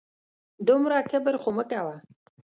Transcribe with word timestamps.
دومره 0.67 0.97
کبر 1.11 1.35
خو 1.41 1.49
مه 1.57 1.63
کوه 1.71 1.95